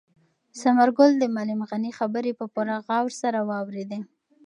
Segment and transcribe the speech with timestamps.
[0.59, 3.99] ثمرګل د معلم غني خبرې په پوره غور سره واورېدې.